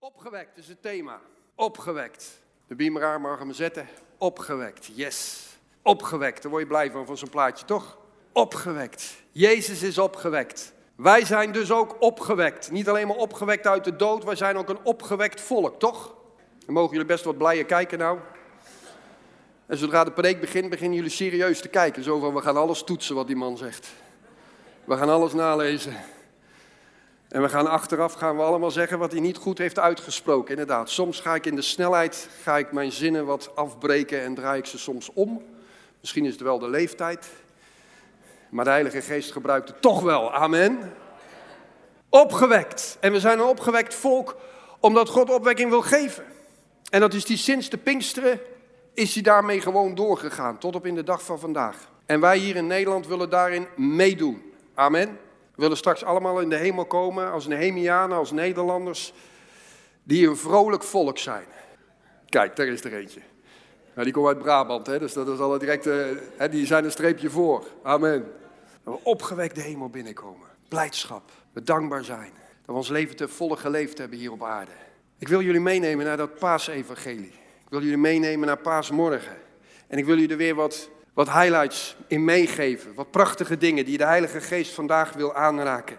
[0.00, 1.20] Opgewekt is het thema.
[1.54, 2.40] Opgewekt.
[2.66, 3.88] De beameraar mag hem zetten.
[4.18, 4.90] Opgewekt.
[4.94, 5.46] Yes.
[5.82, 6.42] Opgewekt.
[6.42, 7.98] Daar word je blij van, van zo'n plaatje, toch?
[8.32, 9.14] Opgewekt.
[9.32, 10.72] Jezus is opgewekt.
[10.94, 12.70] Wij zijn dus ook opgewekt.
[12.70, 16.14] Niet alleen maar opgewekt uit de dood, wij zijn ook een opgewekt volk, toch?
[16.64, 18.18] Dan mogen jullie best wat blijer kijken nou.
[19.66, 22.02] En zodra de preek begint, beginnen jullie serieus te kijken.
[22.02, 23.88] Zo van, we gaan alles toetsen wat die man zegt.
[24.84, 25.96] We gaan alles nalezen.
[27.28, 30.50] En we gaan achteraf gaan we allemaal zeggen wat hij niet goed heeft uitgesproken.
[30.50, 34.58] Inderdaad, soms ga ik in de snelheid, ga ik mijn zinnen wat afbreken en draai
[34.58, 35.42] ik ze soms om.
[36.00, 37.28] Misschien is het wel de leeftijd.
[38.48, 40.32] Maar de Heilige Geest gebruikt het toch wel.
[40.32, 40.92] Amen.
[42.08, 42.96] Opgewekt.
[43.00, 44.36] En we zijn een opgewekt volk
[44.80, 46.24] omdat God opwekking wil geven.
[46.90, 48.40] En dat is die sinds de Pinksteren
[48.94, 51.76] is hij daarmee gewoon doorgegaan tot op in de dag van vandaag.
[52.06, 54.52] En wij hier in Nederland willen daarin meedoen.
[54.74, 55.18] Amen.
[55.58, 59.12] We willen straks allemaal in de hemel komen als Nehemianen, als Nederlanders,
[60.02, 61.46] die een vrolijk volk zijn.
[62.28, 63.20] Kijk, daar is er eentje.
[63.92, 66.06] Nou, die komt uit Brabant, hè, dus dat is al direct, uh,
[66.36, 67.66] hè, die zijn een streepje voor.
[67.82, 68.32] Amen.
[68.84, 70.48] Dat we opgewekt de hemel binnenkomen.
[70.68, 72.32] Blijdschap, we dankbaar zijn.
[72.32, 74.72] Dat we ons leven te volle geleefd hebben hier op aarde.
[75.18, 77.32] Ik wil jullie meenemen naar dat paasevangelie.
[77.64, 79.36] Ik wil jullie meenemen naar paasmorgen.
[79.86, 82.94] En ik wil jullie er weer wat, wat highlights in meegeven.
[82.94, 85.96] Wat prachtige dingen die de Heilige Geest vandaag wil aanraken.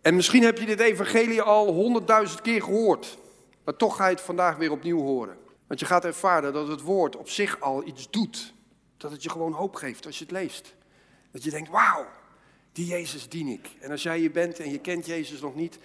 [0.00, 3.18] En misschien heb je dit evangelie al honderdduizend keer gehoord.
[3.64, 5.36] Maar toch ga je het vandaag weer opnieuw horen.
[5.66, 8.54] Want je gaat ervaren dat het woord op zich al iets doet.
[8.96, 10.74] Dat het je gewoon hoop geeft als je het leest.
[11.32, 12.06] Dat je denkt, wauw,
[12.72, 13.68] die Jezus dien ik.
[13.80, 15.78] En als jij hier bent en je kent Jezus nog niet,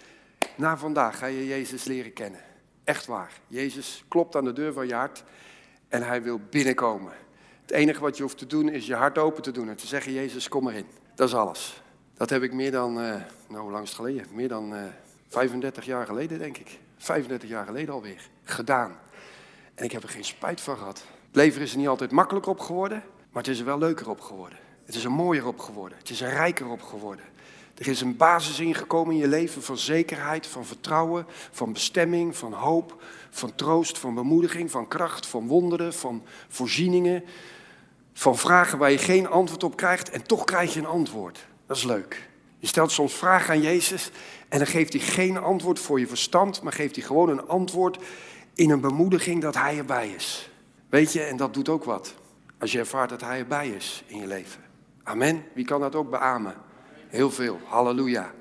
[0.54, 2.40] na vandaag ga je Jezus leren kennen.
[2.84, 3.32] Echt waar.
[3.46, 5.24] Jezus klopt aan de deur van je hart
[5.88, 7.24] en hij wil binnenkomen.
[7.66, 9.86] Het enige wat je hoeft te doen is je hart open te doen en te
[9.86, 10.86] zeggen, Jezus, kom erin.
[11.14, 11.82] Dat is alles.
[12.14, 13.14] Dat heb ik meer dan, uh,
[13.48, 14.26] nou hoe lang is het geleden?
[14.32, 14.92] Meer dan uh, eh,
[15.28, 16.78] 35 jaar geleden, denk ik.
[16.96, 18.28] 35 jaar geleden alweer.
[18.44, 18.98] Gedaan.
[19.74, 21.04] En ik heb er geen spijt van gehad.
[21.26, 24.10] Het leven is er niet altijd makkelijker op geworden, maar het is er wel leuker
[24.10, 24.58] op geworden.
[24.84, 25.98] Het is er mooier op geworden.
[25.98, 27.24] Het is er rijker op geworden.
[27.74, 32.52] Er is een basis ingekomen in je leven van zekerheid, van vertrouwen, van bestemming, van
[32.52, 37.24] hoop, van troost, van bemoediging, van kracht, van wonderen, van voorzieningen.
[38.18, 41.46] Van vragen waar je geen antwoord op krijgt en toch krijg je een antwoord.
[41.66, 42.28] Dat is leuk.
[42.58, 44.10] Je stelt soms vragen aan Jezus
[44.48, 47.98] en dan geeft hij geen antwoord voor je verstand, maar geeft hij gewoon een antwoord
[48.54, 50.50] in een bemoediging dat hij erbij is.
[50.88, 52.14] Weet je, en dat doet ook wat.
[52.58, 54.60] Als je ervaart dat hij erbij is in je leven.
[55.02, 55.44] Amen.
[55.54, 56.54] Wie kan dat ook beamen?
[57.08, 57.60] Heel veel.
[57.64, 58.32] Halleluja.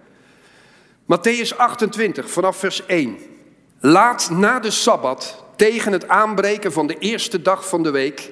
[1.04, 3.18] Matthäus 28 vanaf vers 1.
[3.80, 8.32] Laat na de Sabbat, tegen het aanbreken van de eerste dag van de week,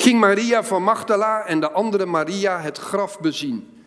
[0.00, 3.84] ging Maria van Magdala en de andere Maria het graf bezien.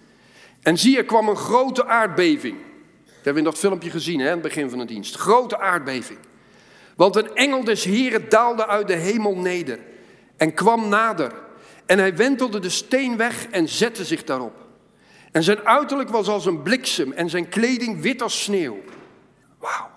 [0.62, 2.58] En zie, er kwam een grote aardbeving.
[3.06, 5.16] Dat hebben we in dat filmpje gezien, hè, aan het begin van de dienst.
[5.16, 6.20] Grote aardbeving.
[6.96, 9.80] Want een engel des Heren daalde uit de hemel neder
[10.38, 11.34] en kwam nader.
[11.86, 14.68] En hij wentelde de steen weg en zette zich daarop.
[15.32, 18.78] En zijn uiterlijk was als een bliksem en zijn kleding wit als sneeuw.
[19.60, 19.90] Wauw,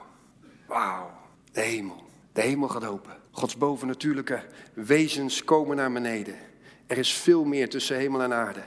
[0.66, 1.10] wauw,
[1.52, 2.02] de hemel.
[2.32, 3.21] De hemel gaat open.
[3.32, 4.42] Gods bovennatuurlijke
[4.74, 6.34] wezens komen naar beneden.
[6.86, 8.62] Er is veel meer tussen hemel en aarde.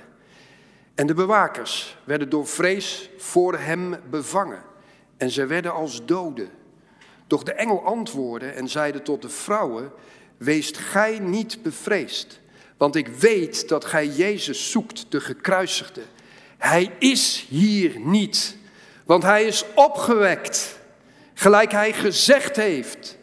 [0.95, 4.61] En de bewakers werden door vrees voor hem bevangen.
[5.17, 6.49] En zij werden als doden.
[7.27, 9.91] Doch de engel antwoordde en zeide tot de vrouwen:
[10.37, 12.39] Weest gij niet bevreesd,
[12.77, 16.01] want ik weet dat gij Jezus zoekt, de gekruisigde.
[16.57, 18.57] Hij is hier niet,
[19.05, 20.79] want hij is opgewekt,
[21.33, 23.14] gelijk hij gezegd heeft.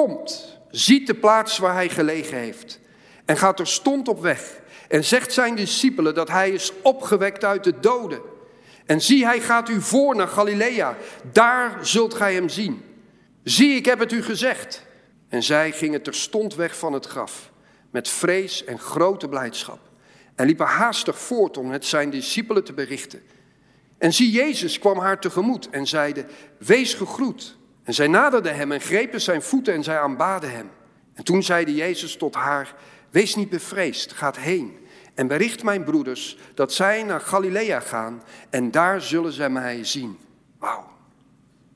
[0.00, 2.80] Komt, ziet de plaats waar hij gelegen heeft
[3.24, 7.64] en gaat er stond op weg en zegt zijn discipelen dat hij is opgewekt uit
[7.64, 8.20] de doden.
[8.86, 10.96] En zie, hij gaat u voor naar Galilea,
[11.32, 12.82] daar zult gij hem zien.
[13.42, 14.86] Zie, ik heb het u gezegd.
[15.28, 17.50] En zij gingen terstond weg van het graf,
[17.90, 19.80] met vrees en grote blijdschap
[20.34, 23.22] en liepen haastig voort om het zijn discipelen te berichten.
[23.98, 26.26] En zie, Jezus kwam haar tegemoet en zeide,
[26.58, 27.56] wees gegroet.
[27.84, 30.70] En zij naderden hem en grepen zijn voeten en zij aanbaden hem.
[31.14, 32.74] En toen zeide Jezus tot haar,
[33.10, 34.78] wees niet bevreesd, gaat heen
[35.14, 40.18] en bericht mijn broeders dat zij naar Galilea gaan en daar zullen zij mij zien.
[40.58, 40.88] Wauw,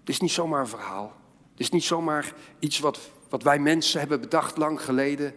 [0.00, 1.16] het is niet zomaar een verhaal.
[1.50, 5.34] Het is niet zomaar iets wat, wat wij mensen hebben bedacht lang geleden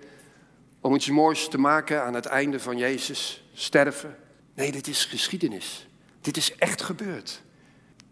[0.82, 4.18] om iets moois te maken aan het einde van Jezus sterven.
[4.56, 5.88] Nee, dit is geschiedenis.
[6.22, 7.42] Dit is echt gebeurd.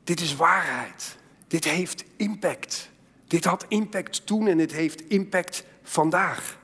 [0.03, 1.17] Dit is waarheid.
[1.49, 2.89] Dit heeft impact.
[3.27, 6.57] Dit had impact toen en het heeft impact vandaag.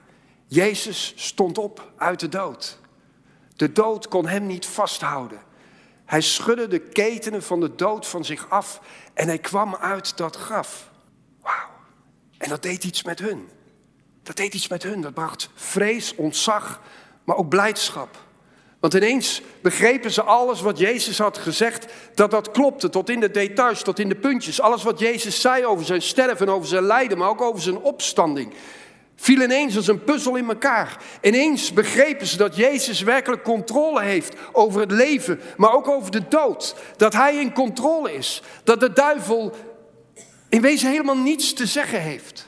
[0.47, 2.79] Jezus stond op uit de dood.
[3.55, 5.39] De dood kon hem niet vasthouden.
[6.05, 8.81] Hij schudde de ketenen van de dood van zich af
[9.13, 10.91] en hij kwam uit dat graf.
[12.37, 13.49] En dat deed iets met hun.
[14.23, 15.01] Dat deed iets met hun.
[15.01, 16.81] Dat bracht vrees, ontzag,
[17.23, 18.24] maar ook blijdschap.
[18.79, 23.31] Want ineens begrepen ze alles wat Jezus had gezegd, dat dat klopte, tot in de
[23.31, 24.61] details, tot in de puntjes.
[24.61, 28.53] Alles wat Jezus zei over zijn sterven, over zijn lijden, maar ook over zijn opstanding,
[29.15, 30.97] viel ineens als een puzzel in elkaar.
[31.21, 36.27] Ineens begrepen ze dat Jezus werkelijk controle heeft over het leven, maar ook over de
[36.27, 36.75] dood.
[36.97, 38.41] Dat Hij in controle is.
[38.63, 39.53] Dat de duivel
[40.49, 42.47] in wezen helemaal niets te zeggen heeft.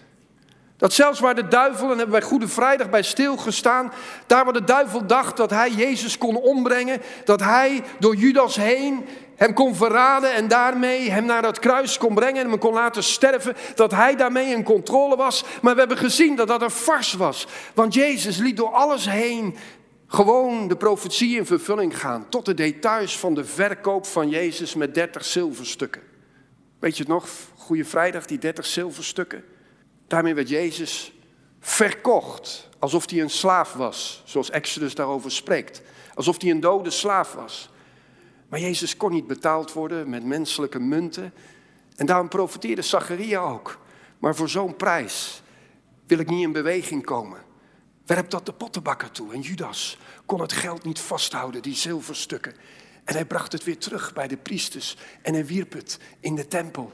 [0.78, 3.94] Dat zelfs waar de duivel, en hebben wij Goede Vrijdag bij stilgestaan,
[4.28, 9.06] daar waar de duivel dacht dat hij Jezus kon ombrengen, dat hij door Judas heen
[9.36, 13.04] hem kon verraden en daarmee hem naar dat kruis kon brengen en hem kon laten
[13.04, 15.44] sterven, dat hij daarmee in controle was.
[15.62, 19.56] Maar we hebben gezien dat dat een fars was, want Jezus liet door alles heen
[20.08, 24.94] gewoon de profetie in vervulling gaan, tot de details van de verkoop van Jezus met
[24.94, 26.02] 30 zilverstukken.
[26.80, 29.44] Weet je het nog, Goede Vrijdag, die 30 zilverstukken?
[30.08, 31.14] Daarmee werd Jezus
[31.60, 35.82] verkocht, alsof hij een slaaf was, zoals Exodus daarover spreekt.
[36.14, 37.70] Alsof hij een dode slaaf was.
[38.50, 41.34] Maar Jezus kon niet betaald worden met menselijke munten.
[41.96, 43.80] En daarom profeteerde Zacharia ook.
[44.20, 45.42] Maar voor zo'n prijs
[46.06, 47.40] wil ik niet in beweging komen.
[48.06, 49.34] Werp dat de pottenbakker toe.
[49.34, 52.54] En Judas kon het geld niet vasthouden, die zilverstukken.
[53.04, 54.98] En hij bracht het weer terug bij de priesters.
[55.22, 56.94] En hij wierp het in de tempel.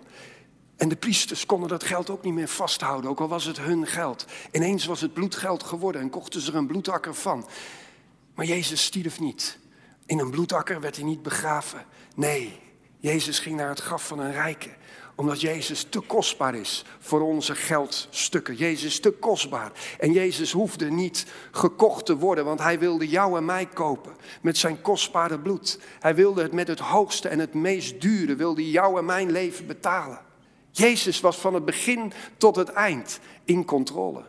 [0.83, 3.87] En de priesters konden dat geld ook niet meer vasthouden, ook al was het hun
[3.87, 4.25] geld.
[4.51, 7.47] Ineens was het bloedgeld geworden en kochten ze er een bloedakker van.
[8.35, 9.59] Maar Jezus stierf niet.
[10.05, 11.85] In een bloedakker werd hij niet begraven.
[12.15, 12.59] Nee,
[12.99, 14.69] Jezus ging naar het graf van een rijke
[15.15, 18.55] omdat Jezus te kostbaar is voor onze geldstukken.
[18.55, 19.71] Jezus is te kostbaar.
[19.99, 24.57] En Jezus hoefde niet gekocht te worden, want hij wilde jou en mij kopen met
[24.57, 25.79] zijn kostbare bloed.
[25.99, 29.67] Hij wilde het met het hoogste en het meest dure, wilde jou en mijn leven
[29.67, 30.31] betalen.
[30.75, 34.23] Jezus was van het begin tot het eind in controle.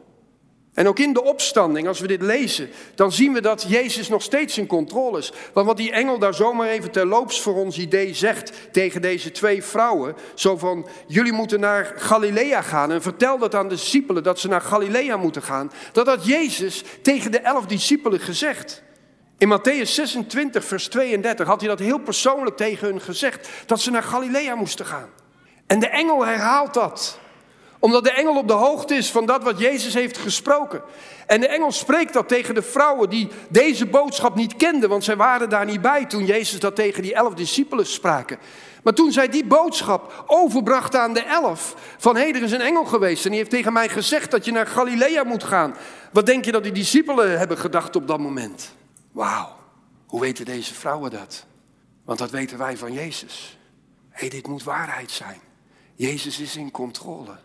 [0.75, 4.23] En ook in de opstanding, als we dit lezen, dan zien we dat Jezus nog
[4.23, 5.33] steeds in controle is.
[5.53, 9.63] Want wat die engel daar zomaar even terloops voor ons idee zegt tegen deze twee
[9.63, 14.41] vrouwen, zo van, jullie moeten naar Galilea gaan en vertel dat aan de discipelen dat
[14.41, 18.83] ze naar Galilea moeten gaan, dat had Jezus tegen de elf discipelen gezegd.
[19.39, 23.91] In Matthäus 26, vers 32 had hij dat heel persoonlijk tegen hun gezegd, dat ze
[23.91, 25.09] naar Galilea moesten gaan.
[25.67, 27.19] En de engel herhaalt dat.
[27.79, 30.83] Omdat de engel op de hoogte is van dat wat Jezus heeft gesproken.
[31.27, 35.17] En de engel spreekt dat tegen de vrouwen die deze boodschap niet kenden, want zij
[35.17, 38.39] waren daar niet bij toen Jezus dat tegen die elf discipelen spraken.
[38.83, 42.85] Maar toen zij die boodschap overbrachten aan de elf, van hé, er is een engel
[42.85, 45.77] geweest en die heeft tegen mij gezegd dat je naar Galilea moet gaan.
[46.13, 48.75] Wat denk je dat die discipelen hebben gedacht op dat moment?
[49.13, 49.57] Wauw,
[50.07, 51.47] hoe weten deze vrouwen dat?
[52.05, 53.59] Want dat weten wij van Jezus.
[54.11, 55.41] Hé, dit moet waarheid zijn.
[55.95, 57.37] Jezus is in controle.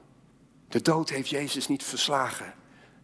[0.68, 2.54] De dood heeft Jezus niet verslagen.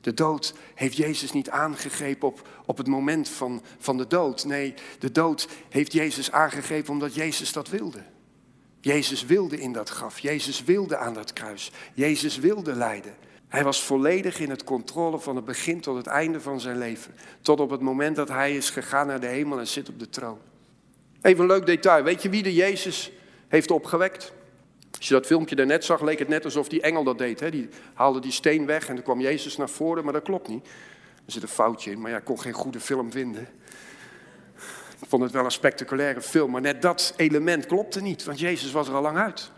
[0.01, 4.45] De dood heeft Jezus niet aangegrepen op, op het moment van, van de dood.
[4.45, 8.03] Nee, de dood heeft Jezus aangegrepen omdat Jezus dat wilde.
[8.81, 10.19] Jezus wilde in dat graf.
[10.19, 11.71] Jezus wilde aan dat kruis.
[11.94, 13.15] Jezus wilde lijden.
[13.47, 17.15] Hij was volledig in het controle van het begin tot het einde van zijn leven.
[17.42, 20.09] Tot op het moment dat hij is gegaan naar de hemel en zit op de
[20.09, 20.38] troon.
[21.21, 22.03] Even een leuk detail.
[22.03, 23.12] Weet je wie de Jezus
[23.47, 24.33] heeft opgewekt?
[25.06, 27.40] Als je dat filmpje daarnet zag, leek het net alsof die engel dat deed.
[27.40, 27.52] Hè?
[27.52, 30.68] Die haalde die steen weg en dan kwam Jezus naar voren, maar dat klopt niet.
[31.26, 33.47] Er zit een foutje in, maar ja, kon geen goede film vinden.
[35.02, 38.71] Ik vond het wel een spectaculaire film, maar net dat element klopte niet, want Jezus
[38.71, 39.52] was er al lang uit.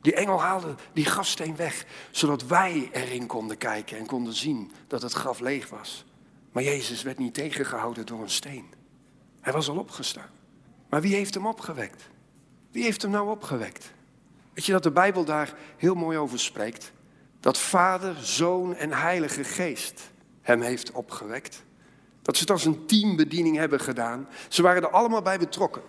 [0.00, 5.02] Die engel haalde die grafsteen weg, zodat wij erin konden kijken en konden zien dat
[5.02, 6.04] het graf leeg was.
[6.52, 8.66] Maar Jezus werd niet tegengehouden door een steen.
[9.40, 10.30] Hij was al opgestaan.
[10.88, 12.08] Maar wie heeft hem opgewekt?
[12.70, 13.94] Wie heeft hem nou opgewekt?
[14.56, 16.92] Weet je dat de Bijbel daar heel mooi over spreekt?
[17.40, 20.10] Dat Vader, Zoon en Heilige Geest
[20.42, 21.64] hem heeft opgewekt.
[22.22, 24.28] Dat ze het als een teambediening hebben gedaan.
[24.48, 25.82] Ze waren er allemaal bij betrokken.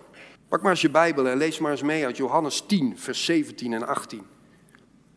[0.48, 3.72] Pak maar eens je Bijbel en lees maar eens mee uit Johannes 10, vers 17
[3.72, 4.26] en 18.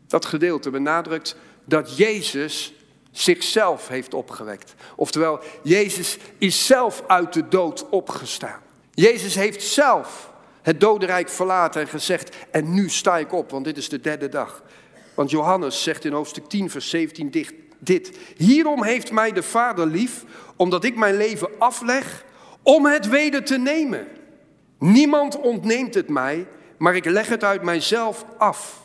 [0.07, 2.73] Dat gedeelte benadrukt dat Jezus
[3.11, 4.73] zichzelf heeft opgewekt.
[4.95, 8.61] Oftewel, Jezus is zelf uit de dood opgestaan.
[8.91, 10.30] Jezus heeft zelf
[10.61, 14.29] het dodenrijk verlaten en gezegd, en nu sta ik op, want dit is de derde
[14.29, 14.63] dag.
[15.13, 18.17] Want Johannes zegt in hoofdstuk 10, vers 17 dicht, dit.
[18.37, 20.23] Hierom heeft mij de Vader lief,
[20.55, 22.25] omdat ik mijn leven afleg
[22.63, 24.07] om het weder te nemen.
[24.79, 28.81] Niemand ontneemt het mij, maar ik leg het uit mijzelf af.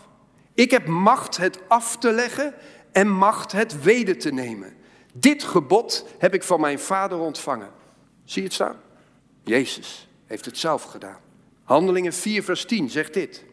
[0.54, 2.54] Ik heb macht het af te leggen
[2.92, 4.74] en macht het weder te nemen.
[5.12, 7.70] Dit gebod heb ik van mijn Vader ontvangen.
[8.24, 8.76] Zie je het staan?
[9.42, 11.25] Jezus heeft het zelf gedaan.
[11.66, 13.44] Handelingen 4, vers 10 zegt dit.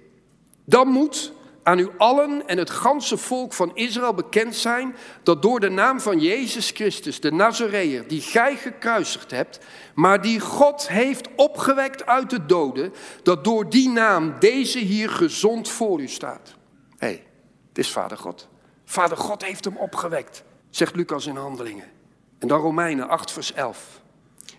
[0.65, 5.60] Dan moet aan u allen en het ganse volk van Israël bekend zijn dat door
[5.60, 9.60] de naam van Jezus Christus, de Nazareër, die gij gekruisigd hebt,
[9.96, 12.93] maar die God heeft opgewekt uit de doden,
[13.24, 16.55] dat door die naam deze hier gezond voor u staat.
[16.98, 17.25] Hé, hey,
[17.70, 18.50] het is Vader God.
[18.86, 21.91] Vader God heeft hem opgewekt, zegt Lucas in Handelingen.
[22.39, 24.01] En dan Romeinen 8, vers 11.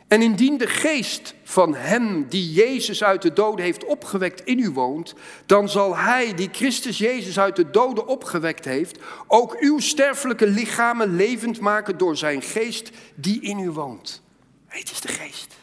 [0.09, 4.71] En indien de geest van hem die Jezus uit de doden heeft opgewekt in u
[4.71, 5.15] woont,
[5.47, 11.17] dan zal hij die Christus Jezus uit de doden opgewekt heeft, ook uw sterfelijke lichamen
[11.17, 14.23] levend maken door zijn geest die in u woont.
[14.67, 15.55] Het is de geest.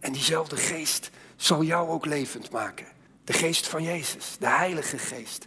[0.00, 2.86] En diezelfde geest zal jou ook levend maken.
[3.24, 5.46] De geest van Jezus, de Heilige Geest.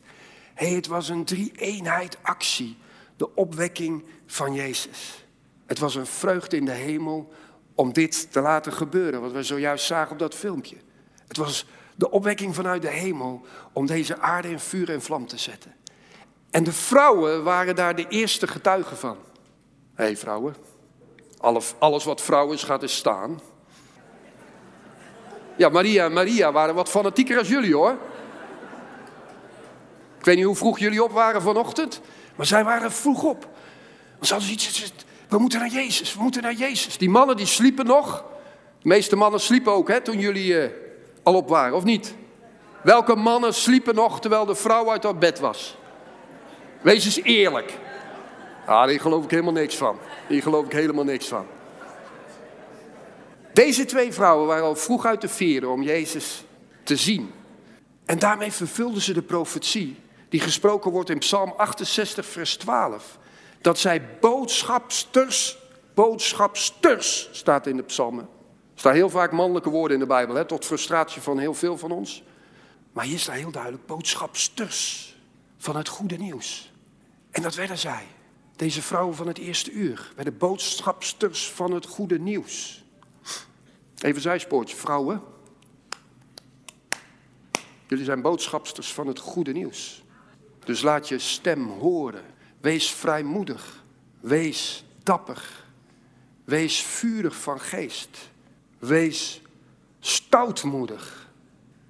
[0.54, 2.78] Hey, het was een drie-eenheid actie,
[3.18, 5.26] de opwekking van Jezus.
[5.66, 7.34] Het was een vreugde in de hemel
[7.76, 10.76] om dit te laten gebeuren, wat we zojuist zagen op dat filmpje.
[11.28, 11.66] Het was
[11.96, 15.76] de opwekking vanuit de hemel om deze aarde in vuur en vlam te zetten.
[16.52, 19.18] En de vrouwen waren daar de eerste getuigen van.
[19.94, 20.56] Hé hey, vrouwen,
[21.78, 23.42] alles wat vrouwen is gaat is staan.
[25.56, 27.98] Ja, Maria en Maria waren wat fanatieker als jullie hoor.
[30.18, 32.02] Ik weet niet hoe vroeg jullie op waren vanochtend,
[32.36, 33.48] maar zij waren vroeg op.
[34.14, 34.94] Want ze hadden iets,
[35.34, 36.98] we moeten naar Jezus, we moeten naar Jezus.
[36.98, 38.26] Die mannen die sliepen nog.
[38.82, 40.70] De meeste mannen sliepen ook hè, toen jullie uh,
[41.24, 42.16] al op waren, of niet?
[42.84, 45.78] Welke mannen sliepen nog terwijl de vrouw uit haar bed was?
[46.82, 47.78] Wees eens eerlijk.
[48.66, 49.98] Ah, daar geloof ik helemaal niks van.
[50.28, 51.46] Hier geloof ik helemaal niks van.
[53.54, 56.44] Deze twee vrouwen waren al vroeg uit de veren om Jezus
[56.84, 57.32] te zien.
[58.06, 60.00] En daarmee vervulden ze de profetie
[60.30, 63.18] die gesproken wordt in Psalm 68, vers 12
[63.64, 65.58] dat zij boodschapsters,
[65.94, 68.24] boodschapsters staat in de psalmen.
[68.74, 71.78] Er staan heel vaak mannelijke woorden in de Bijbel, hè, tot frustratie van heel veel
[71.78, 72.24] van ons.
[72.92, 75.16] Maar hier staat heel duidelijk boodschapsters
[75.58, 76.72] van het goede nieuws.
[77.32, 78.08] En dat werden zij,
[78.56, 82.84] deze vrouwen van het eerste uur, werden boodschapsters van het goede nieuws.
[83.98, 85.22] Even zijspoortje, vrouwen.
[87.88, 90.04] Jullie zijn boodschapsters van het goede nieuws.
[90.66, 92.33] Dus laat je stem horen.
[92.64, 93.84] Wees vrijmoedig.
[94.20, 95.64] Wees dapper.
[96.44, 98.18] Wees vurig van geest.
[98.80, 99.42] Wees
[100.00, 101.30] stoutmoedig.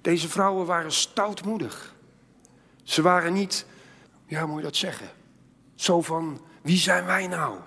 [0.00, 1.94] Deze vrouwen waren stoutmoedig.
[2.82, 3.66] Ze waren niet,
[4.26, 5.10] ja moet je dat zeggen,
[5.74, 7.58] zo van wie zijn wij nou?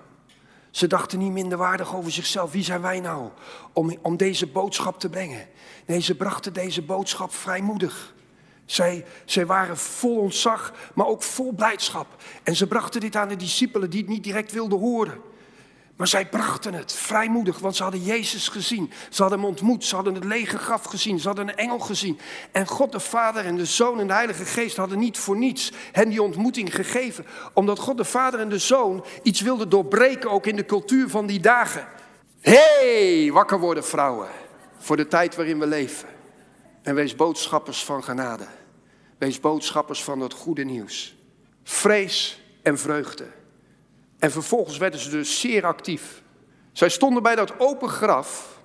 [0.70, 2.52] Ze dachten niet minderwaardig over zichzelf.
[2.52, 3.30] Wie zijn wij nou
[3.72, 5.48] om, om deze boodschap te brengen?
[5.86, 8.14] Nee, ze brachten deze boodschap vrijmoedig.
[8.70, 12.06] Zij, zij waren vol ontzag, maar ook vol blijdschap.
[12.42, 15.20] En ze brachten dit aan de discipelen die het niet direct wilden horen.
[15.96, 18.92] Maar zij brachten het vrijmoedig, want ze hadden Jezus gezien.
[19.10, 22.18] Ze hadden hem ontmoet, ze hadden het lege graf gezien, ze hadden een engel gezien.
[22.52, 25.72] En God de Vader en de Zoon en de Heilige Geest hadden niet voor niets
[25.92, 27.26] hen die ontmoeting gegeven.
[27.54, 31.26] Omdat God de Vader en de Zoon iets wilden doorbreken, ook in de cultuur van
[31.26, 31.86] die dagen.
[32.40, 34.28] Hey, wakker worden vrouwen,
[34.78, 36.08] voor de tijd waarin we leven.
[36.82, 38.57] En wees boodschappers van genade.
[39.18, 41.16] Wees boodschappers van het goede nieuws.
[41.62, 43.26] Vrees en vreugde.
[44.18, 46.22] En vervolgens werden ze dus zeer actief.
[46.72, 48.57] Zij stonden bij dat open graf.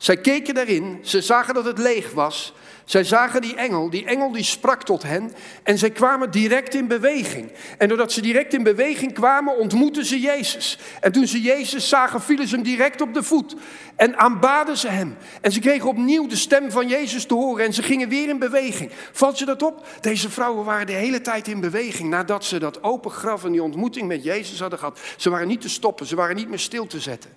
[0.00, 0.98] Zij keken daarin.
[1.02, 2.54] Ze zagen dat het leeg was.
[2.84, 6.88] Zij zagen die engel, die engel die sprak tot hen en zij kwamen direct in
[6.88, 7.52] beweging.
[7.78, 10.78] En doordat ze direct in beweging kwamen, ontmoetten ze Jezus.
[11.00, 13.56] En toen ze Jezus zagen, vielen ze hem direct op de voet
[13.96, 15.16] en aanbaden ze hem.
[15.40, 18.38] En ze kregen opnieuw de stem van Jezus te horen en ze gingen weer in
[18.38, 18.90] beweging.
[19.12, 19.86] Valt je dat op?
[20.00, 23.62] Deze vrouwen waren de hele tijd in beweging nadat ze dat open graf en die
[23.62, 25.00] ontmoeting met Jezus hadden gehad.
[25.16, 27.30] Ze waren niet te stoppen, ze waren niet meer stil te zetten.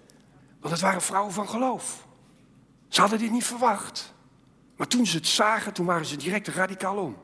[0.60, 2.12] Want het waren vrouwen van geloof.
[2.94, 4.14] Ze hadden dit niet verwacht.
[4.76, 7.18] Maar toen ze het zagen, toen waren ze direct radicaal om.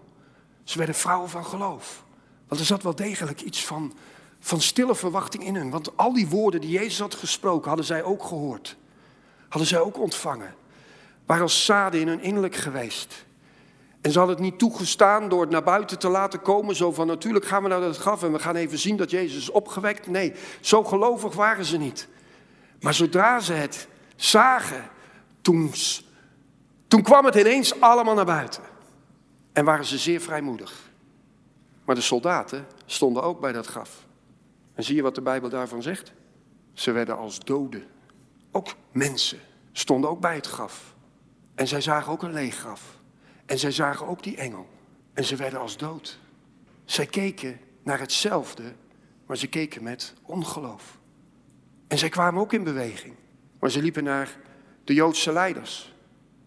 [0.64, 2.04] Ze werden vrouwen van geloof.
[2.48, 3.94] Want er zat wel degelijk iets van,
[4.40, 5.70] van stille verwachting in hun.
[5.70, 8.78] Want al die woorden die Jezus had gesproken, hadden zij ook gehoord.
[9.50, 10.56] Hadden zij ook ontvangen.
[11.26, 13.26] Waren als zaden in hun innerlijk geweest.
[14.02, 16.76] En ze hadden het niet toegestaan door het naar buiten te laten komen.
[16.76, 19.38] Zo van natuurlijk gaan we naar het graf en we gaan even zien dat Jezus
[19.38, 20.08] is opgewekt.
[20.08, 22.08] Nee, zo gelovig waren ze niet.
[22.80, 24.90] Maar zodra ze het zagen,
[25.42, 25.74] toen
[26.90, 28.64] toen kwam het ineens allemaal naar buiten.
[29.54, 30.90] En waren ze zeer vrijmoedig.
[31.86, 34.06] Maar de soldaten stonden ook bij dat graf.
[34.74, 36.14] En zie je wat de Bijbel daarvan zegt?
[36.74, 37.84] Ze werden als doden.
[38.52, 39.40] Ook mensen
[39.72, 40.96] stonden ook bij het graf.
[41.56, 42.82] En zij zagen ook een leeg graf.
[43.46, 44.68] En zij zagen ook die engel.
[45.14, 46.20] En ze werden als dood.
[46.86, 48.74] Zij keken naar hetzelfde,
[49.26, 50.98] maar ze keken met ongeloof.
[51.88, 53.16] En zij kwamen ook in beweging.
[53.60, 54.38] Maar ze liepen naar
[54.90, 55.94] de Joodse leiders.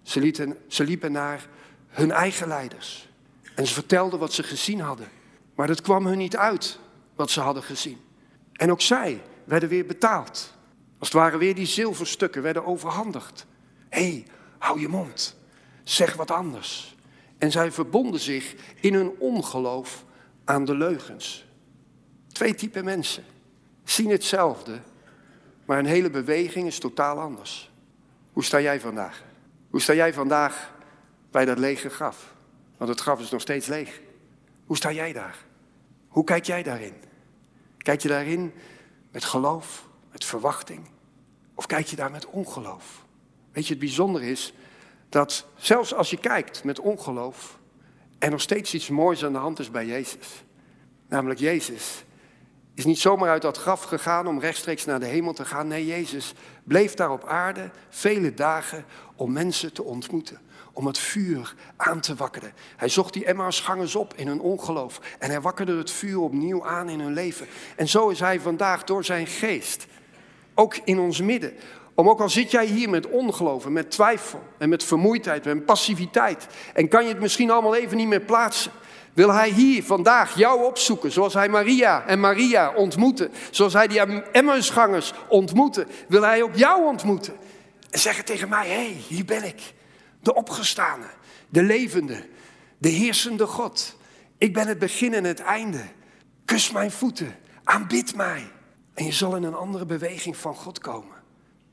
[0.02, 1.48] Ze, lieten, ze liepen naar
[1.88, 3.08] hun eigen leiders.
[3.54, 5.08] En ze vertelden wat ze gezien hadden.
[5.54, 6.78] Maar het kwam hun niet uit
[7.14, 7.98] wat ze hadden gezien.
[8.52, 10.54] En ook zij werden weer betaald.
[10.98, 13.46] Als het ware weer die zilverstukken werden overhandigd.
[13.88, 14.26] Hé, hey,
[14.58, 15.36] hou je mond.
[15.82, 16.96] Zeg wat anders.
[17.38, 20.04] En zij verbonden zich in hun ongeloof
[20.44, 21.44] aan de leugens.
[22.32, 23.24] Twee typen mensen
[23.84, 24.80] zien hetzelfde,
[25.64, 27.71] maar een hele beweging is totaal anders.
[28.32, 29.24] Hoe sta jij vandaag?
[29.70, 30.72] Hoe sta jij vandaag
[31.30, 32.34] bij dat lege graf?
[32.76, 34.00] Want het graf is nog steeds leeg.
[34.66, 35.36] Hoe sta jij daar?
[36.08, 36.94] Hoe kijk jij daarin?
[37.78, 38.52] Kijk je daarin
[39.10, 40.88] met geloof, met verwachting?
[41.54, 43.04] Of kijk je daar met ongeloof?
[43.52, 44.54] Weet je, het bijzondere is
[45.08, 47.58] dat zelfs als je kijkt met ongeloof,
[48.18, 50.44] er nog steeds iets moois aan de hand is bij Jezus.
[51.08, 52.04] Namelijk Jezus
[52.74, 55.68] is niet zomaar uit dat graf gegaan om rechtstreeks naar de hemel te gaan.
[55.68, 58.84] Nee, Jezus bleef daar op aarde vele dagen
[59.16, 60.38] om mensen te ontmoeten.
[60.72, 62.52] Om het vuur aan te wakkeren.
[62.76, 65.00] Hij zocht die Emmausgangers op in hun ongeloof.
[65.18, 67.46] En hij wakkerde het vuur opnieuw aan in hun leven.
[67.76, 69.86] En zo is hij vandaag door zijn geest
[70.54, 71.52] ook in ons midden.
[71.94, 76.46] Om ook al zit jij hier met ongeloof met twijfel en met vermoeidheid en passiviteit.
[76.74, 78.72] En kan je het misschien allemaal even niet meer plaatsen.
[79.12, 84.00] Wil hij hier vandaag jou opzoeken, zoals hij Maria en Maria ontmoette, zoals hij die
[84.32, 87.34] Emmausgangers ontmoette, wil hij ook jou ontmoeten.
[87.90, 89.74] En zeggen tegen mij, hé, hey, hier ben ik,
[90.20, 91.06] de opgestane,
[91.48, 92.26] de levende,
[92.78, 93.96] de heersende God.
[94.38, 95.84] Ik ben het begin en het einde.
[96.44, 98.50] Kus mijn voeten, aanbid mij.
[98.94, 101.16] En je zal in een andere beweging van God komen.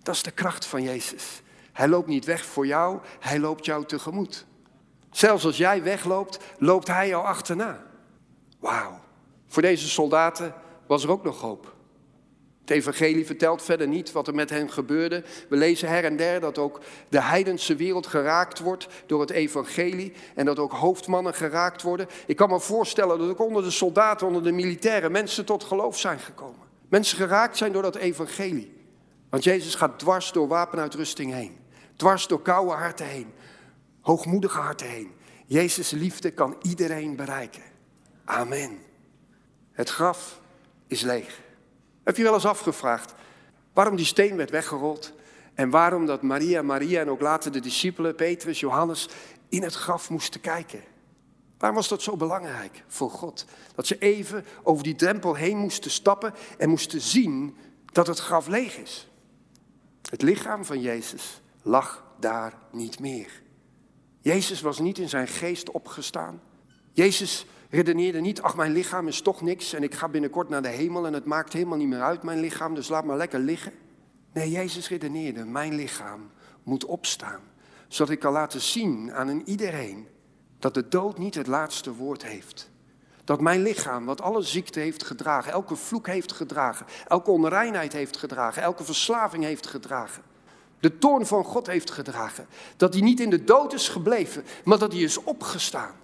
[0.04, 1.42] Dat is de kracht van Jezus.
[1.74, 4.46] Hij loopt niet weg voor jou, hij loopt jou tegemoet.
[5.12, 7.84] Zelfs als jij wegloopt, loopt hij jou achterna.
[8.60, 9.00] Wauw.
[9.48, 10.54] Voor deze soldaten
[10.88, 11.78] was er ook nog hoop.
[12.62, 15.24] Het evangelie vertelt verder niet wat er met hen gebeurde.
[15.50, 20.14] We lezen her en der dat ook de heidense wereld geraakt wordt door het evangelie.
[20.36, 22.08] En dat ook hoofdmannen geraakt worden.
[22.26, 26.00] Ik kan me voorstellen dat ook onder de soldaten, onder de militairen, mensen tot geloof
[26.00, 26.68] zijn gekomen.
[26.90, 28.74] Mensen geraakt zijn door dat evangelie.
[29.30, 31.58] Want Jezus gaat dwars door wapenuitrusting heen.
[31.96, 33.34] Dwars door koude harten heen
[34.10, 35.12] hoogmoedige harten heen.
[35.46, 37.64] Jezus' liefde kan iedereen bereiken.
[38.26, 38.78] Amen.
[39.72, 40.40] Het graf
[40.88, 41.42] is leeg.
[42.04, 43.14] Heb je wel eens afgevraagd
[43.74, 45.14] waarom die steen werd weggerold
[45.54, 49.10] en waarom dat Maria, Maria en ook later de discipelen, Petrus, Johannes,
[49.50, 50.84] in het graf moesten kijken?
[51.58, 53.46] Waarom was dat zo belangrijk voor God?
[53.76, 58.48] Dat ze even over die drempel heen moesten stappen en moesten zien dat het graf
[58.48, 59.10] leeg is.
[60.10, 63.48] Het lichaam van Jezus lag daar niet meer.
[64.20, 66.42] Jezus was niet in zijn geest opgestaan.
[66.92, 70.68] Jezus redeneerde niet, ach mijn lichaam is toch niks en ik ga binnenkort naar de
[70.68, 73.72] hemel en het maakt helemaal niet meer uit mijn lichaam, dus laat maar lekker liggen.
[74.34, 76.32] Nee, Jezus redeneerde, mijn lichaam
[76.64, 77.42] moet opstaan,
[77.88, 80.08] zodat ik kan laten zien aan een iedereen
[80.60, 82.70] dat de dood niet het laatste woord heeft.
[83.24, 88.18] Dat mijn lichaam, wat alle ziekte heeft gedragen, elke vloek heeft gedragen, elke onreinheid heeft
[88.18, 90.24] gedragen, elke verslaving heeft gedragen,
[90.80, 92.48] de toorn van God heeft gedragen.
[92.78, 95.99] Dat hij niet in de dood is gebleven, maar dat hij is opgestaan.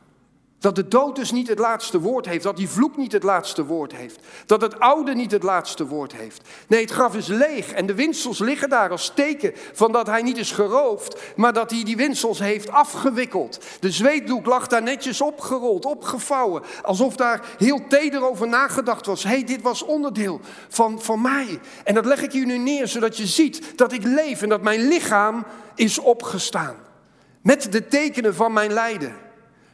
[0.59, 2.43] Dat de dood dus niet het laatste woord heeft.
[2.43, 4.19] Dat die vloek niet het laatste woord heeft.
[4.45, 6.41] Dat het oude niet het laatste woord heeft.
[6.67, 10.21] Nee, het graf is leeg en de winsels liggen daar als teken van dat hij
[10.21, 13.59] niet is geroofd, maar dat hij die winsels heeft afgewikkeld.
[13.79, 16.63] De zweetdoek lag daar netjes opgerold, opgevouwen.
[16.81, 19.23] Alsof daar heel teder over nagedacht was.
[19.23, 20.39] Hé, hey, dit was onderdeel
[20.69, 21.59] van, van mij.
[21.83, 24.61] En dat leg ik je nu neer, zodat je ziet dat ik leef en dat
[24.61, 26.75] mijn lichaam is opgestaan.
[27.41, 29.24] Met de tekenen van mijn lijden.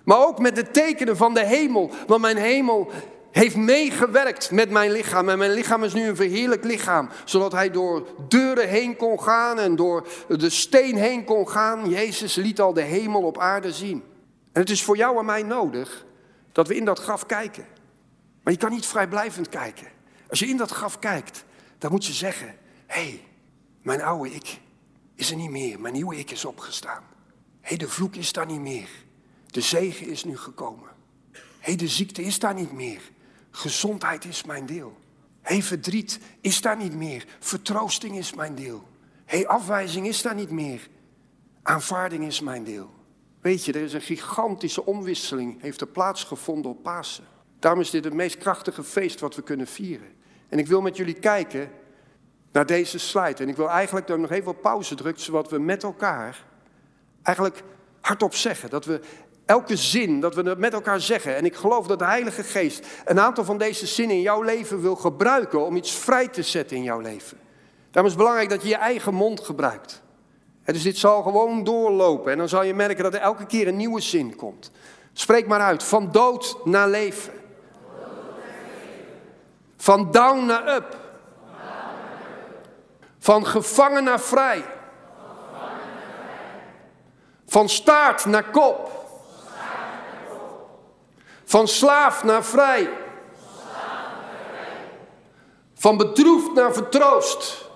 [0.03, 1.91] Maar ook met de tekenen van de hemel.
[2.07, 2.91] Want mijn hemel
[3.31, 5.29] heeft meegewerkt met mijn lichaam.
[5.29, 7.09] En mijn lichaam is nu een verheerlijk lichaam.
[7.25, 11.89] Zodat hij door deuren heen kon gaan en door de steen heen kon gaan.
[11.89, 14.03] Jezus liet al de hemel op aarde zien.
[14.51, 16.05] En het is voor jou en mij nodig
[16.51, 17.65] dat we in dat graf kijken.
[18.43, 19.87] Maar je kan niet vrijblijvend kijken.
[20.29, 21.43] Als je in dat graf kijkt,
[21.77, 22.47] dan moet je zeggen:
[22.85, 23.23] hé, hey,
[23.81, 24.59] mijn oude ik
[25.15, 25.79] is er niet meer.
[25.79, 27.03] Mijn nieuwe ik is opgestaan.
[27.61, 28.89] Hé, hey, de vloek is daar niet meer.
[29.51, 30.89] De zegen is nu gekomen.
[31.31, 33.01] Hé, hey, de ziekte is daar niet meer.
[33.51, 34.97] Gezondheid is mijn deel.
[35.41, 37.25] Hé, hey, verdriet is daar niet meer.
[37.39, 38.87] Vertroosting is mijn deel.
[39.25, 40.89] Hé, hey, afwijzing is daar niet meer.
[41.61, 42.89] Aanvaarding is mijn deel.
[43.41, 47.23] Weet je, er is een gigantische omwisseling, heeft er plaatsgevonden op Pasen.
[47.59, 50.07] Daarom is dit het meest krachtige feest wat we kunnen vieren.
[50.49, 51.71] En ik wil met jullie kijken
[52.51, 53.43] naar deze slide.
[53.43, 56.45] En ik wil eigenlijk dan nog even op pauze drukken, zodat we met elkaar
[57.21, 57.63] eigenlijk
[58.01, 58.69] hardop zeggen.
[58.69, 59.01] Dat we
[59.51, 61.35] elke zin, dat we met elkaar zeggen.
[61.35, 64.81] En ik geloof dat de Heilige Geest een aantal van deze zinnen in jouw leven
[64.81, 67.37] wil gebruiken om iets vrij te zetten in jouw leven.
[67.91, 70.01] Daarom is het belangrijk dat je je eigen mond gebruikt.
[70.65, 73.75] dus dit zal gewoon doorlopen en dan zal je merken dat er elke keer een
[73.75, 74.71] nieuwe zin komt.
[75.13, 77.33] Spreek maar uit, van dood naar leven.
[79.77, 80.97] Van down naar up.
[83.19, 84.63] Van gevangen naar vrij.
[87.45, 89.00] Van staart naar kop.
[91.51, 92.89] Van slaaf naar vrij.
[95.73, 97.69] Van bedroefd naar vertroost.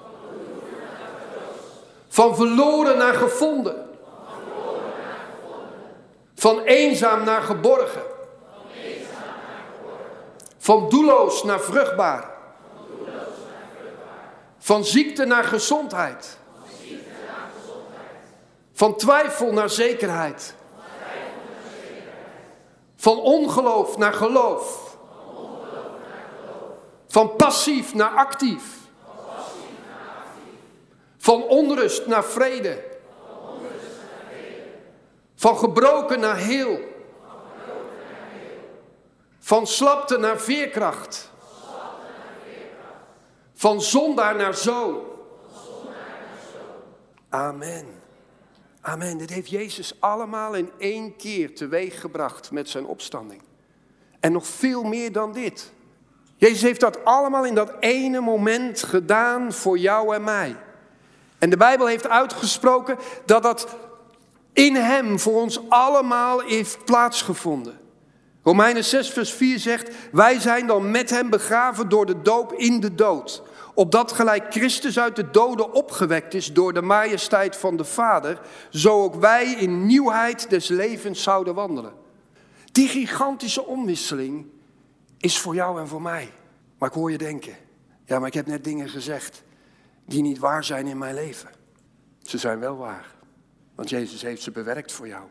[2.08, 3.90] Van verloren naar gevonden.
[6.36, 8.02] Van eenzaam naar geborgen.
[10.58, 12.30] Van doelloos naar vruchtbaar.
[14.58, 16.38] Van ziekte naar gezondheid.
[18.74, 20.56] Van twijfel naar zekerheid.
[23.06, 24.98] Van ongeloof naar geloof.
[27.08, 28.80] Van passief naar actief.
[31.18, 32.84] Van onrust naar vrede.
[35.36, 36.80] Van gebroken naar heel.
[39.40, 41.32] Van slapte naar veerkracht.
[43.54, 45.04] Van zondaar naar zoon.
[47.30, 48.05] Amen.
[48.88, 49.18] Amen.
[49.18, 53.42] Dit heeft Jezus allemaal in één keer teweeggebracht met zijn opstanding.
[54.20, 55.72] En nog veel meer dan dit.
[56.38, 60.56] Jezus heeft dat allemaal in dat ene moment gedaan voor jou en mij.
[61.38, 63.76] En de Bijbel heeft uitgesproken dat dat
[64.54, 67.80] in Hem voor ons allemaal heeft plaatsgevonden.
[68.44, 72.80] Romeinen 6, vers 4 zegt: Wij zijn dan met Hem begraven door de doop in
[72.80, 73.44] de dood.
[73.76, 79.04] Opdat gelijk Christus uit de doden opgewekt is door de majesteit van de Vader, zo
[79.04, 81.94] ook wij in nieuwheid des levens zouden wandelen.
[82.72, 84.46] Die gigantische omwisseling
[85.18, 86.32] is voor jou en voor mij.
[86.78, 87.56] Maar ik hoor je denken,
[88.06, 89.44] ja, maar ik heb net dingen gezegd
[90.06, 91.50] die niet waar zijn in mijn leven.
[92.22, 93.16] Ze zijn wel waar,
[93.76, 95.24] want Jezus heeft ze bewerkt voor jou.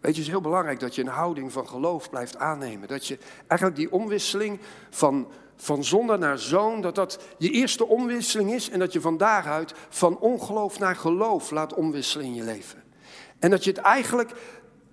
[0.00, 2.88] Weet je, het is heel belangrijk dat je een houding van geloof blijft aannemen.
[2.88, 8.52] Dat je eigenlijk die omwisseling van, van zonde naar zoon, dat dat je eerste omwisseling
[8.52, 8.70] is.
[8.70, 12.82] En dat je van daaruit van ongeloof naar geloof laat omwisselen in je leven.
[13.38, 14.30] En dat je het eigenlijk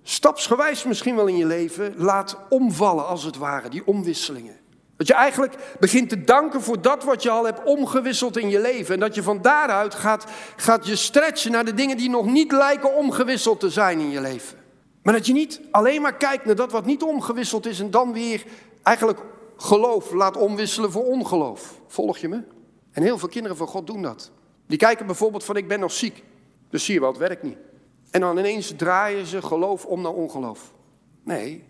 [0.02, 4.60] stapsgewijs misschien wel in je leven laat omvallen, als het ware, die omwisselingen.
[4.96, 8.60] Dat je eigenlijk begint te danken voor dat wat je al hebt omgewisseld in je
[8.60, 8.94] leven.
[8.94, 10.24] En dat je van daaruit gaat,
[10.56, 14.20] gaat je stretchen naar de dingen die nog niet lijken omgewisseld te zijn in je
[14.20, 14.58] leven.
[15.02, 18.12] Maar dat je niet alleen maar kijkt naar dat wat niet omgewisseld is en dan
[18.12, 18.44] weer
[18.82, 19.20] eigenlijk
[19.62, 21.80] geloof laat omwisselen voor ongeloof.
[21.86, 22.42] Volg je me?
[22.90, 24.30] En heel veel kinderen van God doen dat.
[24.66, 26.24] Die kijken bijvoorbeeld van ik ben nog ziek.
[26.70, 27.56] Dus zie je wel, het werkt niet.
[28.10, 30.72] En dan ineens draaien ze geloof om naar ongeloof.
[31.22, 31.64] Nee,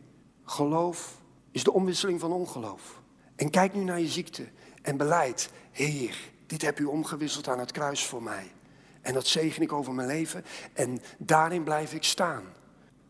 [0.44, 3.00] geloof is de omwisseling van ongeloof.
[3.36, 4.44] En kijk nu naar je ziekte
[4.82, 5.50] en beleid.
[5.70, 8.52] Heer, dit heb u omgewisseld aan het kruis voor mij.
[9.00, 12.44] En dat zegen ik over mijn leven en daarin blijf ik staan.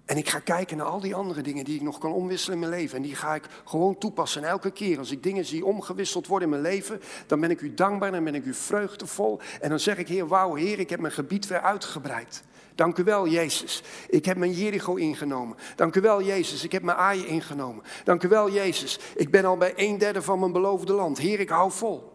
[0.05, 2.69] En ik ga kijken naar al die andere dingen die ik nog kan omwisselen in
[2.69, 2.97] mijn leven.
[2.97, 4.43] En die ga ik gewoon toepassen.
[4.43, 7.61] En elke keer als ik dingen zie omgewisseld worden in mijn leven, dan ben ik
[7.61, 9.41] u dankbaar en ben ik u vreugdevol.
[9.61, 12.43] En dan zeg ik, Heer, wauw, Heer, ik heb mijn gebied weer uitgebreid.
[12.75, 13.83] Dank u wel, Jezus.
[14.09, 15.57] Ik heb mijn Jericho ingenomen.
[15.77, 16.65] Dank u wel, Jezus.
[16.65, 17.85] Ik heb mijn aaien ingenomen.
[18.05, 18.99] Dank u wel, Jezus.
[19.15, 21.19] Ik ben al bij een derde van mijn beloofde land.
[21.19, 22.13] Heer, ik hou vol.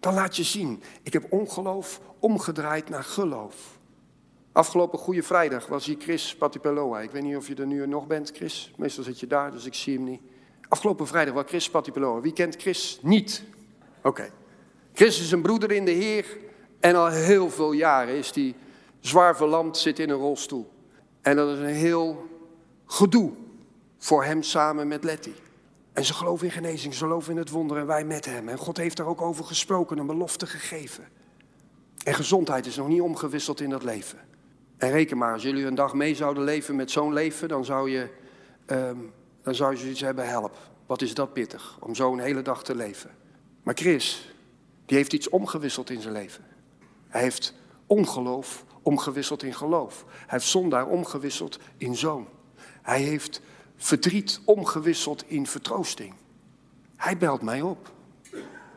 [0.00, 3.77] Dan laat je zien, ik heb ongeloof omgedraaid naar geloof.
[4.52, 7.00] Afgelopen Goede Vrijdag was hier Chris Patipeloa.
[7.00, 8.72] Ik weet niet of je er nu nog bent, Chris.
[8.76, 10.20] Meestal zit je daar, dus ik zie hem niet.
[10.68, 12.20] Afgelopen vrijdag was Chris Patipeloa.
[12.20, 13.42] Wie kent Chris niet?
[14.02, 14.30] Oké.
[14.92, 16.26] Chris is een broeder in de Heer.
[16.80, 18.54] En al heel veel jaren is hij
[19.00, 20.70] zwaar verlamd, zit in een rolstoel.
[21.20, 22.28] En dat is een heel
[22.86, 23.32] gedoe
[23.98, 25.32] voor hem samen met Letty.
[25.92, 28.48] En ze geloven in genezing, ze geloven in het wonder en wij met hem.
[28.48, 31.08] En God heeft daar ook over gesproken, een belofte gegeven.
[32.04, 34.27] En gezondheid is nog niet omgewisseld in dat leven.
[34.78, 37.90] En reken maar, als jullie een dag mee zouden leven met zo'n leven, dan zou
[37.90, 38.08] je,
[38.66, 39.12] um,
[39.42, 40.56] dan zou je zoiets hebben, help.
[40.86, 43.10] Wat is dat pittig, om zo'n hele dag te leven.
[43.62, 44.34] Maar Chris,
[44.86, 46.44] die heeft iets omgewisseld in zijn leven.
[47.08, 47.54] Hij heeft
[47.86, 50.04] ongeloof omgewisseld in geloof.
[50.08, 52.28] Hij heeft zondaar omgewisseld in zoon.
[52.82, 53.40] Hij heeft
[53.76, 56.14] verdriet omgewisseld in vertroosting.
[56.96, 57.92] Hij belt mij op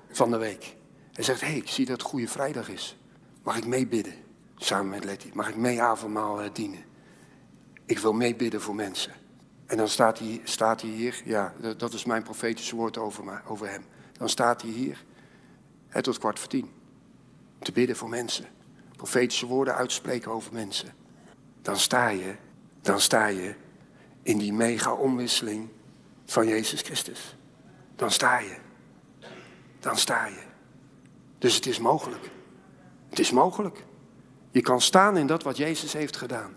[0.09, 0.75] van de week.
[1.13, 2.97] En zegt, hé, hey, ik zie dat het Goede Vrijdag is.
[3.43, 4.13] Mag ik meebidden?
[4.63, 5.29] Samen met Letty.
[5.33, 6.83] Mag ik mee avondmaal uh, dienen?
[7.85, 9.11] Ik wil meebidden voor mensen.
[9.65, 13.69] En dan staat hij, staat hij hier, ja, dat is mijn profetische woord over, over
[13.69, 13.85] hem.
[14.17, 15.03] Dan staat hij hier,
[16.01, 16.71] tot kwart voor tien.
[17.59, 18.45] Te bidden voor mensen.
[18.95, 20.93] Profetische woorden uitspreken over mensen.
[21.61, 22.35] Dan sta je,
[22.81, 23.55] dan sta je
[24.23, 25.69] in die mega omwisseling
[26.25, 27.37] van Jezus Christus.
[27.95, 28.57] Dan sta je.
[29.79, 30.43] Dan sta je.
[31.37, 32.29] Dus het is mogelijk.
[33.09, 33.89] Het is mogelijk.
[34.51, 36.55] Je kan staan in dat wat Jezus heeft gedaan.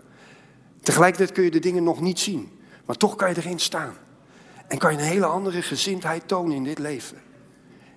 [0.81, 3.95] Tegelijkertijd kun je de dingen nog niet zien, maar toch kan je erin staan.
[4.67, 7.21] En kan je een hele andere gezindheid tonen in dit leven.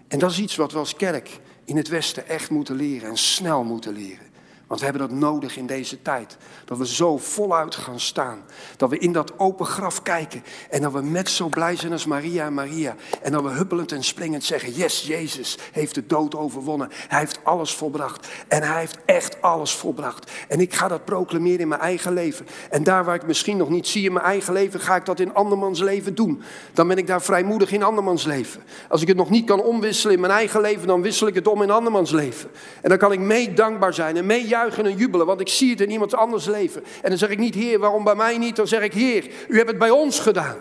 [0.08, 3.16] En dat is iets wat we als kerk in het Westen echt moeten leren en
[3.16, 4.26] snel moeten leren.
[4.68, 6.36] Want we hebben dat nodig in deze tijd.
[6.64, 8.42] Dat we zo voluit gaan staan.
[8.76, 10.44] Dat we in dat open graf kijken.
[10.70, 12.94] En dat we met zo blij zijn als Maria en Maria.
[13.22, 16.88] En dat we huppelend en springend zeggen: Yes, Jezus heeft de dood overwonnen.
[16.92, 18.28] Hij heeft alles volbracht.
[18.48, 20.30] En hij heeft echt alles volbracht.
[20.48, 22.46] En ik ga dat proclameren in mijn eigen leven.
[22.70, 25.20] En daar waar ik misschien nog niet zie in mijn eigen leven, ga ik dat
[25.20, 26.42] in andermans leven doen.
[26.72, 28.62] Dan ben ik daar vrijmoedig in andermans leven.
[28.88, 31.46] Als ik het nog niet kan omwisselen in mijn eigen leven, dan wissel ik het
[31.46, 32.50] om in andermans leven.
[32.82, 35.80] En dan kan ik mee dankbaar zijn en mee en jubelen, want ik zie het
[35.80, 36.84] in iemand anders leven.
[37.02, 38.56] En dan zeg ik niet, Heer, waarom bij mij niet?
[38.56, 40.56] Dan zeg ik, Heer, u hebt het bij ons gedaan.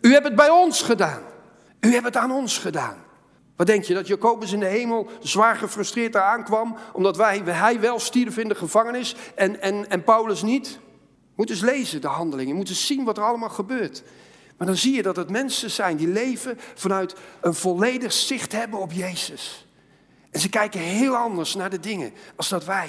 [0.00, 1.22] U hebt het bij ons gedaan.
[1.80, 3.04] U hebt het aan ons gedaan.
[3.56, 7.80] Wat denk je, dat Jacobus in de hemel zwaar gefrustreerd daar aankwam, omdat wij, hij
[7.80, 10.78] wel stierf in de gevangenis en, en, en Paulus niet?
[11.36, 12.56] Moet eens lezen, de handelingen.
[12.56, 14.02] Moet eens zien wat er allemaal gebeurt.
[14.56, 18.80] Maar dan zie je dat het mensen zijn die leven vanuit een volledig zicht hebben
[18.80, 19.66] op Jezus.
[20.30, 22.88] En ze kijken heel anders naar de dingen als dat wij.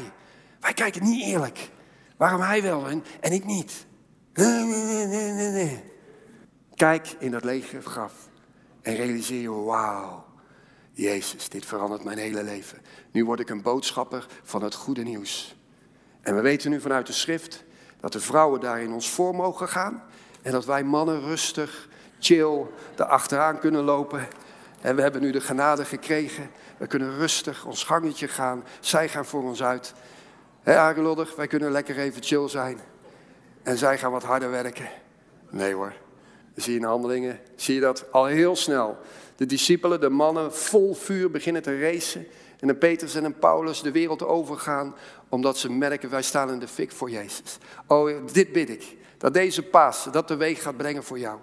[0.60, 1.70] Wij kijken niet eerlijk.
[2.17, 3.86] Waarom hij wel en, en ik niet?
[4.34, 5.84] Nee, nee, nee, nee, nee.
[6.76, 8.13] Kijk in dat lege graf
[8.82, 10.26] en realiseer je, wauw,
[10.91, 12.82] Jezus, dit verandert mijn hele leven.
[13.12, 15.56] Nu word ik een boodschapper van het goede nieuws.
[16.22, 17.63] En we weten nu vanuit de schrift
[18.00, 20.04] dat de vrouwen daar in ons voor mogen gaan.
[20.41, 21.89] En dat wij mannen rustig,
[22.20, 22.65] chill,
[22.96, 24.28] erachteraan kunnen lopen.
[24.82, 26.50] En we hebben nu de genade gekregen.
[26.78, 28.63] We kunnen rustig ons gangetje gaan.
[28.80, 29.93] Zij gaan voor ons uit.
[30.67, 32.80] Hé, aangeloddig, wij kunnen lekker even chill zijn.
[33.63, 34.89] En zij gaan wat harder werken.
[35.49, 35.93] Nee hoor.
[36.56, 38.97] Zie je in handelingen, zie je dat al heel snel.
[39.36, 42.27] De discipelen, de mannen, vol vuur beginnen te racen.
[42.60, 44.95] En een Petrus en een Paulus de wereld overgaan.
[45.30, 47.58] Omdat ze merken, wij staan in de fik voor Jezus.
[47.86, 48.95] Oh, dit bid ik.
[49.17, 51.39] Dat deze paas, dat de weeg gaat brengen voor jou.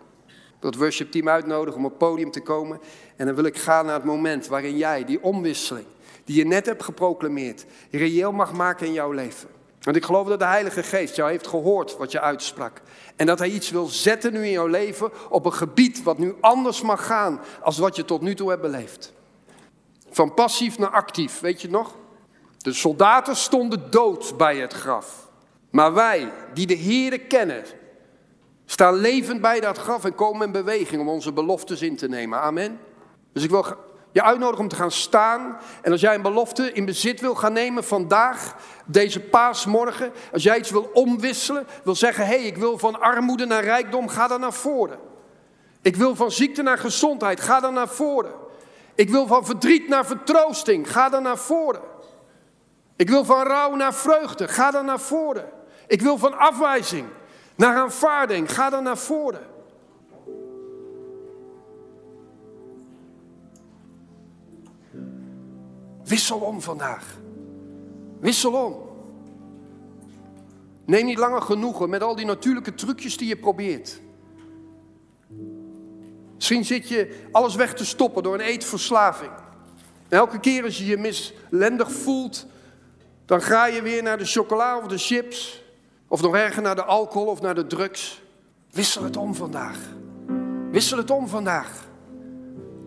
[0.59, 2.81] Dat worship team uitnodigen om op het podium te komen.
[3.17, 5.87] En dan wil ik gaan naar het moment waarin jij die omwisseling
[6.25, 9.49] die je net hebt geproclameerd, reëel mag maken in jouw leven.
[9.81, 12.81] Want ik geloof dat de Heilige Geest jou heeft gehoord wat je uitsprak.
[13.17, 16.35] En dat Hij iets wil zetten nu in jouw leven op een gebied wat nu
[16.41, 19.13] anders mag gaan als wat je tot nu toe hebt beleefd.
[20.11, 21.95] Van passief naar actief, weet je nog?
[22.59, 25.29] De soldaten stonden dood bij het graf.
[25.71, 27.65] Maar wij, die de Here kennen,
[28.65, 32.41] staan levend bij dat graf en komen in beweging om onze beloftes in te nemen.
[32.41, 32.81] Amen.
[33.33, 33.67] Dus ik wil
[34.15, 35.59] je uitnodigen om te gaan staan.
[35.83, 40.13] En als jij een belofte in bezit wil gaan nemen vandaag, deze paasmorgen.
[40.33, 44.09] Als jij iets wil omwisselen, wil zeggen, hé, hey, ik wil van armoede naar rijkdom,
[44.09, 44.99] ga dan naar voren.
[45.83, 48.33] Ik wil van ziekte naar gezondheid, ga dan naar voren.
[48.95, 51.83] Ik wil van verdriet naar vertroosting, ga dan naar voren.
[52.97, 55.49] Ik wil van rouw naar vreugde, ga dan naar voren.
[55.87, 57.07] Ik wil van afwijzing
[57.55, 59.54] naar aanvaarding, ga dan naar voren.
[66.15, 67.17] Wissel om vandaag.
[68.21, 68.77] Wissel om.
[70.85, 74.01] Neem niet langer genoegen met al die natuurlijke trucjes die je probeert.
[76.35, 79.31] Misschien zit je alles weg te stoppen door een eetverslaving.
[80.09, 82.47] En elke keer als je je mislendig voelt,
[83.25, 85.63] dan ga je weer naar de chocola of de chips.
[86.09, 88.23] Of nog erger naar de alcohol of naar de drugs.
[88.71, 89.79] Wissel het om vandaag.
[90.71, 91.89] Wissel het om vandaag.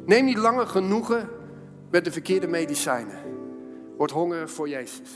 [0.05, 1.36] Neem niet langer genoegen
[1.89, 3.19] met de verkeerde medicijnen.
[3.97, 5.09] Word hongerig voor Jezus.